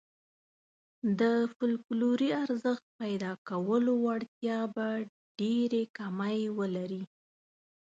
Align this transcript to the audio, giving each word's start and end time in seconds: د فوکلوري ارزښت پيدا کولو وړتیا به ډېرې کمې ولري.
د 1.19 1.21
فوکلوري 1.55 2.29
ارزښت 2.43 2.85
پيدا 3.01 3.31
کولو 3.49 3.91
وړتیا 4.05 4.59
به 4.75 4.87
ډېرې 5.39 5.83
کمې 5.97 6.41
ولري. 6.57 7.03